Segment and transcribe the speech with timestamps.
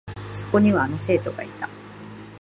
[0.33, 1.69] そこには、あの生徒がいた。